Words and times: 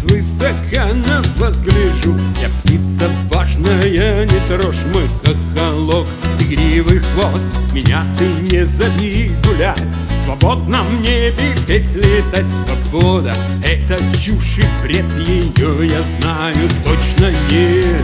свысока 0.00 0.86
на 0.94 1.22
вас 1.36 1.60
гляжу. 1.60 2.16
Я 2.40 2.48
птица 2.62 3.10
важная, 3.32 4.24
не 4.24 4.40
трожь 4.48 4.84
мой 4.94 5.08
хохолок 5.24 6.06
Игривый 6.40 6.98
хвост, 6.98 7.46
меня 7.72 8.04
ты 8.18 8.24
не 8.50 8.64
зови 8.64 9.32
гулять. 9.44 9.94
В 10.08 10.24
свободном 10.24 10.86
небе 11.02 11.54
ведь 11.66 11.94
летать 11.94 12.46
свобода. 12.52 13.34
Это 13.64 13.98
чушь 14.18 14.58
и 14.58 14.82
бред, 14.82 15.04
ее 15.26 15.88
я 15.88 16.00
знаю 16.20 16.68
точно 16.84 17.30
нет 17.50 18.02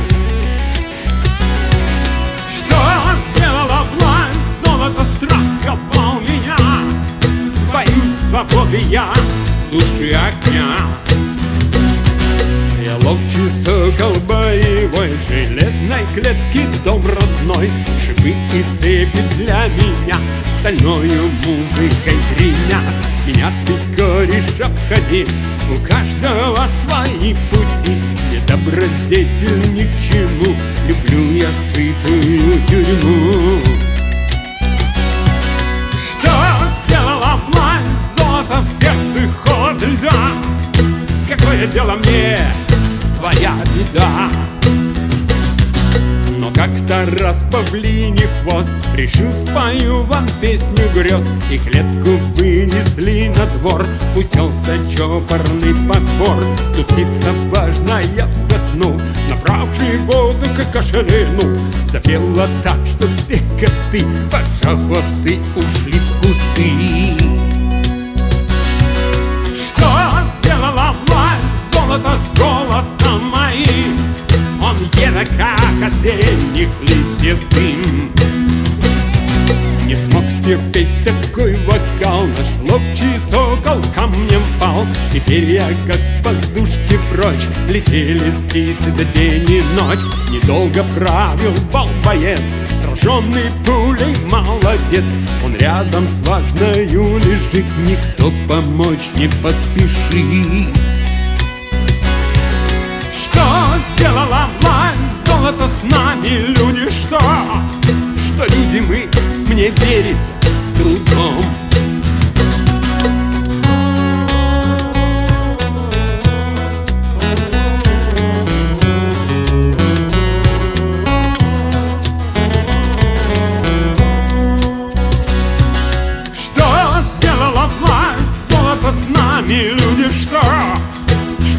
Что 2.56 2.76
сделала 3.30 3.86
власть, 3.98 4.64
золото 4.64 5.04
страх 5.14 5.42
сковал 5.60 6.20
меня. 6.20 6.56
Боюсь 7.72 8.28
свободы 8.28 8.78
я, 8.88 9.12
души 9.76 10.12
огня. 10.12 10.76
Я 12.82 12.96
ловчий 13.02 13.50
сокол 13.64 14.14
боевой 14.28 15.10
В 15.16 15.28
железной 15.28 16.04
клетке 16.14 16.66
дом 16.84 17.02
родной 17.04 17.70
Шипы 18.00 18.30
и 18.30 18.64
цепи 18.78 19.22
для 19.36 19.66
меня 19.66 20.16
Стальною 20.46 21.28
музыкой 21.44 22.14
гремят 22.36 22.84
Меня 23.26 23.52
ты 23.66 23.96
коришь 23.96 24.60
обходи 24.62 25.26
У 25.68 25.84
каждого 25.84 26.66
свои 26.68 27.34
пути. 27.50 27.96
Не 28.30 28.38
добродетель 28.46 29.72
ни 29.72 29.82
к 29.82 29.98
чему 30.00 30.54
Люблю 30.86 31.32
я 31.32 31.50
сытую 31.52 32.62
тюрьму 32.68 33.85
Дело 41.72 41.94
мне 41.94 42.38
твоя 43.18 43.54
беда. 43.74 44.30
Но 46.38 46.50
как-то 46.52 47.04
раз 47.22 47.44
павлиний 47.50 48.26
хвост 48.40 48.70
Решил 48.94 49.32
спою 49.32 50.04
вам 50.04 50.26
песню 50.40 50.88
грез 50.94 51.24
И 51.50 51.58
клетку 51.58 52.10
вынесли 52.36 53.32
на 53.36 53.46
двор. 53.58 53.84
Уселся 54.14 54.76
чопорный 54.88 55.74
подбор 55.88 56.44
Тут 56.74 56.86
птица 56.86 57.32
важная 57.50 58.26
вздохнув 58.30 59.00
Набравший 59.28 59.98
воздух 60.06 60.50
и 60.60 60.72
кашелянув 60.72 61.58
Запела 61.88 62.48
так, 62.62 62.78
что 62.86 63.08
все 63.08 63.40
коты 63.58 64.04
Поджав 64.30 64.78
хвосты 64.86 65.40
ушли 65.56 65.98
в 65.98 66.20
кусты 66.20 67.25
листьев 76.88 77.38
дым 77.50 78.12
Не 79.86 79.96
смог 79.96 80.24
стерпеть 80.30 81.04
такой 81.04 81.56
вокал 81.64 82.26
Наш 82.26 82.48
ловчий 82.68 83.18
сокол 83.30 83.80
камнем 83.94 84.42
пал. 84.60 84.86
Теперь 85.12 85.50
я 85.50 85.68
как 85.86 85.96
с 85.96 86.14
подушки 86.24 86.98
прочь 87.12 87.46
Летели 87.68 88.18
птицы 88.48 88.90
до 88.92 89.04
день 89.04 89.50
и 89.50 89.62
ночь. 89.80 90.00
Недолго 90.30 90.84
правил 90.96 91.54
бал 91.72 91.88
боец 92.04 92.54
Сраженный 92.80 93.50
пулей 93.64 94.14
молодец. 94.30 95.20
Он 95.44 95.54
рядом 95.56 96.08
с 96.08 96.26
важною 96.26 97.18
лежит 97.18 97.66
Никто 97.86 98.32
помочь 98.48 99.10
не 99.18 99.28
поспешит. 99.42 100.76
Что 103.14 103.42
сделала 103.94 104.45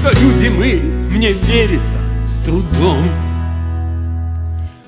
Что 0.07 0.21
люди 0.21 0.47
мы, 0.47 0.73
мне 1.11 1.33
верится 1.33 1.97
с 2.23 2.37
трудом. 2.37 3.03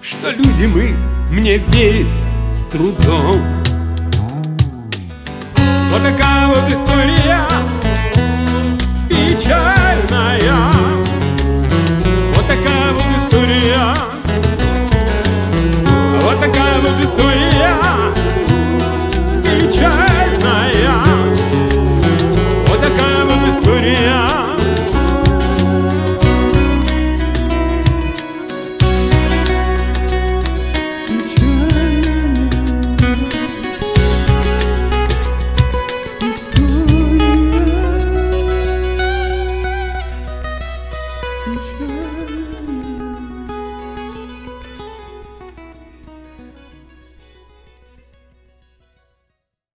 Что 0.01 0.31
люди 0.31 0.65
мы, 0.65 0.95
мне 1.29 1.57
верится 1.57 2.25
с 2.49 2.63
трудом. 2.71 3.41
Вот 5.91 6.03
такая 6.03 6.47
вот 6.47 6.71
история 6.71 7.41